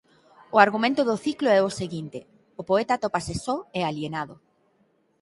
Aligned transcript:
O 0.55 0.57
argumento 0.65 1.01
do 1.09 1.15
ciclo 1.25 1.49
é 1.59 1.61
o 1.69 1.75
seguinte: 1.81 2.19
o 2.61 2.63
poeta 2.69 2.93
atópase 2.95 3.33
só 3.45 3.57
e 3.77 3.79
alienado. 3.83 4.35